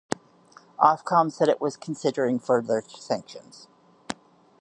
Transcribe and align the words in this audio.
Ofcom 0.79 1.31
said 1.31 1.47
it 1.47 1.61
was 1.61 1.77
considering 1.77 2.39
further 2.39 2.81
sanctions. 2.89 3.67